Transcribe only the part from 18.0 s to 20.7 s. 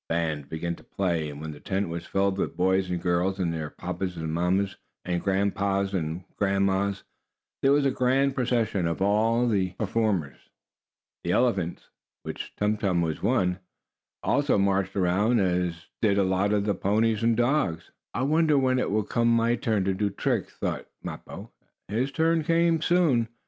"I wonder when it will come my turn to do tricks?"